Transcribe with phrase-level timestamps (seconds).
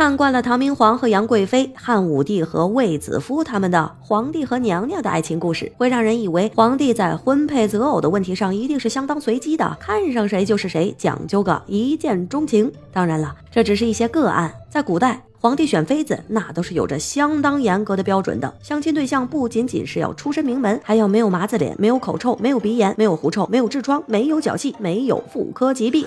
[0.00, 12.72] 看惯了唐明皇和杨贵妃、汉武帝和卫子夫他们的皇帝和娘娘的爱情故事，会让人以为皇帝在婚配择偶的问题上一定是相当随机的，看上谁就是谁，讲究个一见钟情。
[12.90, 14.50] 当然了，这只是一些个案。
[14.70, 18.50] 在古代，皇帝选妃子那都是有着相当严格的标准的。
[18.62, 26.06] 相亲对象不仅仅是要出身名门，还要没有麻子脸、没有口臭、没有鼻炎、没有狐臭、没有痔疮、没有脚气、没有妇科疾病。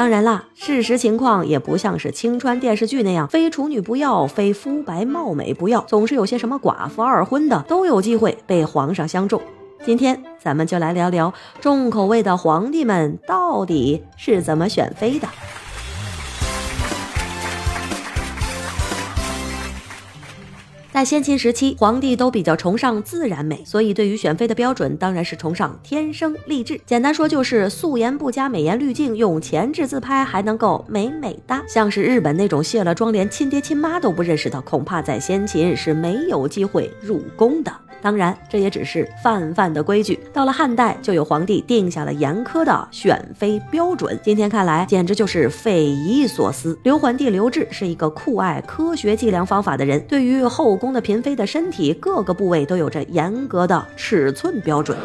[0.00, 9.42] 当然啦，事实情况也不像是青川电视剧那样，非处女不要，非肤白貌美不要，总是有些什么寡妇二婚的都有机会被皇上相中。
[9.84, 15.28] 今天咱们就来聊聊重口味的皇帝们到底是怎么选妃的。
[21.00, 26.78] 在先秦时期，皇帝都比较崇尚自然美，所以对于选妃的标准当然是崇尚天生丽质。
[26.84, 31.62] 简单说就是素颜不加美颜滤镜，用前置自拍还能够美美哒。
[31.66, 37.72] 像是日本那种卸了妆连亲爹亲妈都不认识的，恐怕在先秦是没有机会入宫的。
[38.02, 40.18] 当然，这也只是泛泛的规矩。
[40.32, 44.18] 到了汉代，就有皇帝定下了严苛的选妃标准。
[44.22, 46.78] 今天看来，简直就是匪夷所思。
[46.82, 54.96] 刘桓帝刘志是一个酷爱科学计量方法的人，对于后宫的嫔妃的身体各个部位都有着严格的尺寸标准。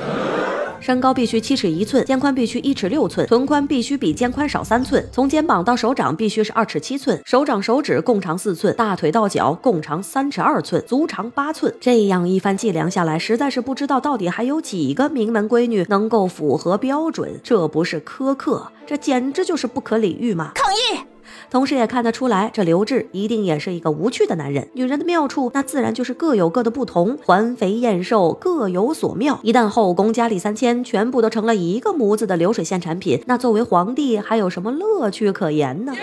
[0.82, 11.74] 身高必须七尺一寸，肩宽必须一尺六寸，臀宽必须比肩宽少三寸，从肩膀到手掌必须是二尺七寸，手掌手指共长四寸，大腿到脚共长三尺二寸，足长八寸。
[11.82, 17.40] 这样一番计量下来，实在是不知道到底还有几个名门闺女能够符合标准。
[17.42, 20.52] 这不是苛刻，这简直就是不可理喻嘛！
[20.54, 21.15] 抗议！
[21.50, 24.68] 同时也看得出来，这刘志一定也是一个无趣的男人。
[24.74, 29.40] 女人的妙处，那自然就是各有各的不同，环肥燕瘦各有所妙。
[29.44, 35.94] 一旦后宫佳丽三千全部都成了一个模子的流水线产品，那作为皇帝还有什么乐趣可言呢？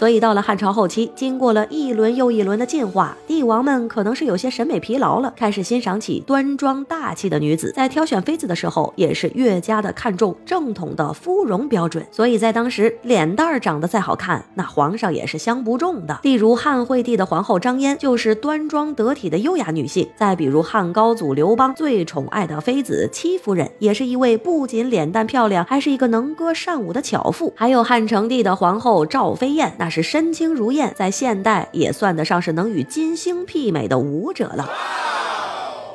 [0.00, 12.02] 所以到了汉朝后期，经过了一轮又一轮的进化，帝王们可能是有些审美疲劳了，开始欣赏起端庄大气的女子，在挑选妃子的时候，也是越加的看重正统的肤容标准。
[12.10, 16.18] 所以在当时，脸蛋儿长得再好看，那皇上也是相不中的。
[16.22, 27.52] 例如汉惠帝的皇后张嫣就是端庄得体的优雅女性，再比如汉高祖刘邦最宠爱的妃子戚夫人，也是一位不仅脸蛋漂亮，还是一个能歌善舞的巧妇。
[27.54, 34.70] 还有汉成帝的皇后赵飞燕，那是身轻如燕，在现代也算得上是能与金星媲美的舞者了。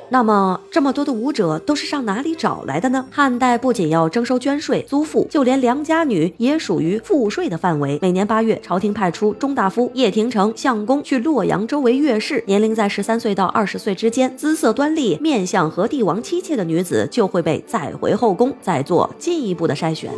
[0.10, 3.08] 那么，这么多的舞者都是上哪里找来的呢？
[3.10, 7.98] 汉代不仅要征收捐税、租赋，就连良家女也属于赋税的范围。
[8.04, 20.12] 每年八月，朝廷派出中大夫叶廷成、相公去洛阳周围阅视，年龄在十三岁到二十岁之间，姿色端丽、面相和帝王妻妾的女子，就会被载回后宫，再做进一步的筛选。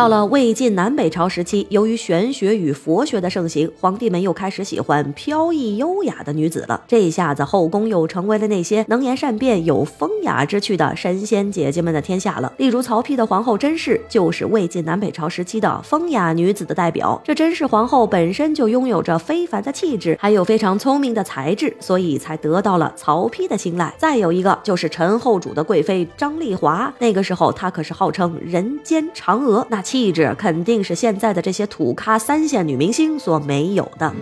[0.00, 6.82] 到了魏晋南北朝时期，由于玄学与佛学的盛行，皇帝们又开始喜欢飘逸优雅的女子了。
[6.88, 12.50] 这一下子，后宫又成为了那些能言善辩、有风雅之趣的神仙姐姐们的天下了。
[12.56, 17.20] 例如，曹丕的皇后甄氏就是魏晋南北朝时期的风雅女子的代表。
[17.22, 23.94] 这甄氏皇后本身就拥有着非凡的气质，还有非常聪明的才智，所以才得到了曹丕的青睐。
[23.98, 29.84] 再有一个就是陈后主的贵妃张丽华，那个时候她可是号称人间嫦娥，那。
[29.90, 34.14] 气质肯定是现在的这些土咖三线女明星所没有的。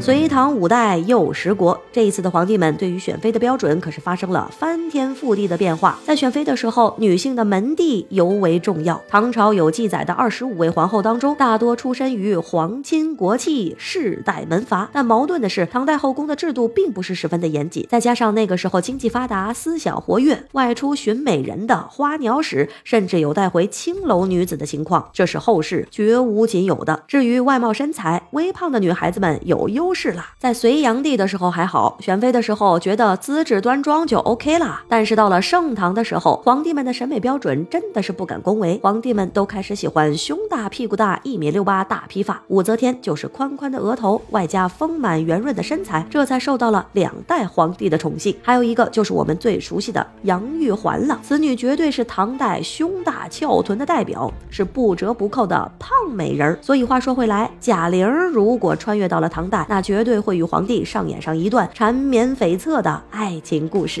[0.00, 5.98] 隋唐五代又十国，这一次的皇帝们对于选妃的标准可是发生了翻天覆地的变化。
[6.04, 9.00] 在选妃的时候，女性的门第尤为重要。
[9.08, 14.90] 唐朝有记载的二十五位皇后当中，大多出身于皇亲国戚、世代门阀。
[14.92, 27.02] 但矛盾的是，唐代后宫的制度并不是十分的严谨，再加上那个时候经济发达、思想活跃，外出寻美人的花鸟使甚至有带回青楼女子的情况，这是后世绝无仅有的。
[27.08, 29.94] 至于外貌身材，微胖的女孩子们有优。
[29.94, 34.82] 势啦，在隋炀帝的时候还好，选妃的时候觉得资质端庄就 OK 啦。
[34.88, 42.42] 但是到了盛唐的时候，皇帝们的审美标准真的是不敢恭维，皇帝们都开始喜欢胸大屁股大、一米六八大披发。
[42.48, 48.34] 武则天就是宽宽的额头，外加丰满圆润的身材，这才受到了两代皇帝的宠幸。
[48.42, 56.56] 还有一个就是我们最熟悉的杨玉环了，此女绝对是唐代胸大翘臀的代表，是不折不扣的胖美人。
[56.62, 64.00] 所以话说回来，贾玲如果穿越到了唐代，那绝对会与皇帝上演上一段缠绵悱恻的爱情故事。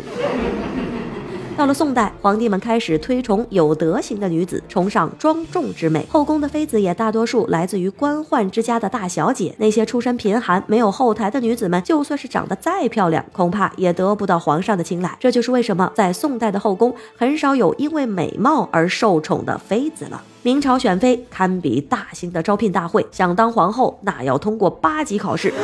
[1.56, 6.04] 到了宋代，皇帝们开始推崇有德行的女子，崇尚庄重之美。
[6.10, 9.54] 后宫的妃子也大多数来自于官宦之家的大小姐。
[9.58, 15.16] 那些出身贫寒、没有后台的女子们，就算是长得再漂亮，恐怕也得不到皇上的青睐。
[15.20, 20.20] 这就是为什么在宋代的后宫很少有因为美貌而受宠的妃子了。
[20.42, 25.54] 明朝选妃堪比大型的招聘大会，想当皇后那要通过八级考试。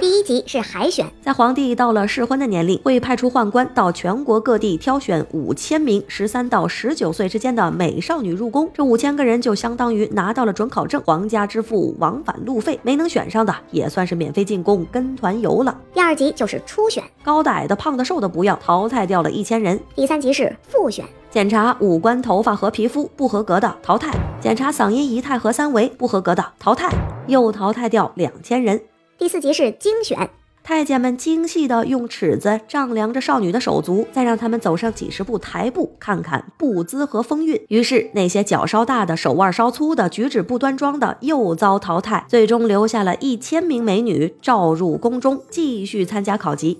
[0.00, 8.70] 第一级是海选，在皇帝到了适婚的年龄，会派出宦官到全国各地挑选五千名十三到十九岁之间的美少女入宫。
[8.72, 15.76] 这五千个人就相当于拿到了准考证，皇家支付往返路费，没能选上的也算是免费进宫跟团游了。
[15.92, 19.80] 第二级就是初选，高的矮的胖的瘦的不要，淘汰掉了一千人。
[19.96, 21.04] 第三级是复选。
[21.28, 26.88] 检查五官、头发和皮肤不合格的淘汰，检查嗓音、仪态和三围不合格的淘汰，
[27.26, 28.80] 又淘汰掉两千人。
[29.18, 30.30] 第四集是精选，
[30.62, 37.60] 太监们精细的用尺子丈量着少女的手足，再让他们走上几十步台步，看看步姿和风韵。
[37.66, 46.78] 于是那些脚稍大的、手腕稍粗的、举止不端庄的又遭淘汰，最终留下了一千名美女召入宫中，继续参加考级。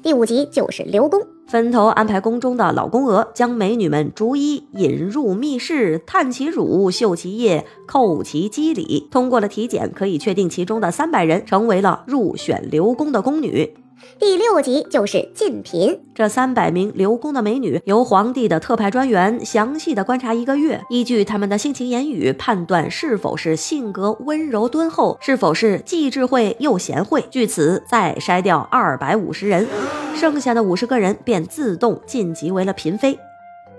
[0.00, 1.26] 第五集就是刘宫。
[1.50, 9.08] 分头安排宫中的老宫娥，将美女们逐一引入密室，探其乳，嗅其液，叩其肌理。
[9.10, 13.74] 通过了体检，可以确定其中的三百人成为了入选刘宫的宫女。
[14.18, 27.24] 第六集就是晋嫔，这三百名留宫的美女由皇帝的特派专员详细的观察一个月，依据他们的性情言语判断是否是性格温柔敦厚，是否是既智慧又贤惠。
[27.30, 29.66] 据此再筛掉二百五十人，
[30.14, 33.18] 剩下的五十个人便自动晋级为了嫔妃。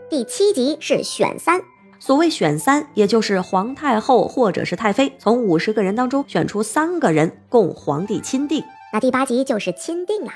[0.09, 1.62] 第七集是选三，
[2.00, 8.63] 所谓选三，也就是皇太后或者是太妃，从五十个人当中选出三个人供皇帝钦定。
[8.93, 10.31] 那第八集就是钦定了。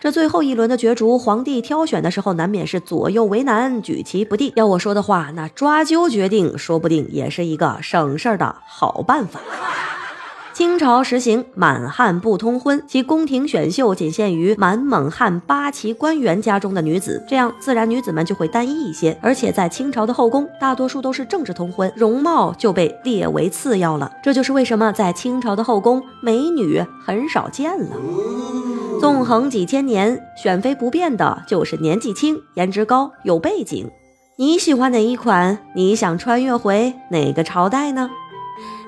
[0.00, 4.52] 这最后一轮的角逐，皇帝挑选的时候难免是左右为难，举棋不定。
[4.54, 9.40] 要我说的话，那抓阄决定，说不定也是一个省事儿的好办法。
[10.52, 19.16] 清朝实行满汉不通婚，其宫廷选秀仅限于满蒙汉八旗官员家中的女子，这样自然女子们就会单一一些。
[19.22, 24.12] 而且在清朝的后宫，大多数都是政治通婚，容貌就被列为次要了。
[24.22, 27.96] 这就是为什么在清朝的后宫，美女很少见了。
[29.00, 33.90] 纵横几千年，选妃不变的就是年纪轻、颜值高、有背景。
[34.36, 35.58] 你喜欢哪一款？
[35.74, 38.10] 你想穿越回哪个朝代呢？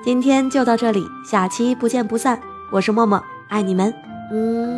[0.05, 2.39] 今天就到这里，下期不见不散。
[2.69, 3.91] 我是默默，爱你们，
[4.31, 4.75] 嗯。